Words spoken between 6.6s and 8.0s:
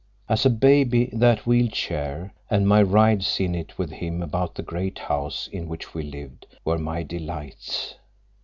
were my delights.